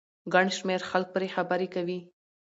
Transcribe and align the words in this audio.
ګن 0.33 0.47
شمېر 0.57 0.81
خلک 0.89 1.09
پرې 1.15 1.27
خبرې 1.35 1.67
کوي 1.75 1.99